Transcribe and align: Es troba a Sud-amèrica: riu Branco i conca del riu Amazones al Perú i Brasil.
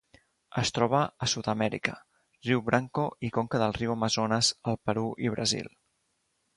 Es 0.61 0.71
troba 0.77 1.01
a 1.25 1.27
Sud-amèrica: 1.33 1.93
riu 2.49 2.65
Branco 2.71 3.05
i 3.29 3.33
conca 3.39 3.63
del 3.65 3.79
riu 3.79 3.97
Amazones 3.99 4.53
al 4.73 4.83
Perú 4.89 5.09
i 5.29 5.35
Brasil. 5.39 5.75